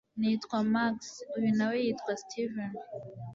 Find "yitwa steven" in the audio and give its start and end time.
1.83-2.71